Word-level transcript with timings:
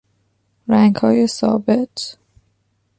رنگهای 0.67 1.27
ثابت 1.27 2.17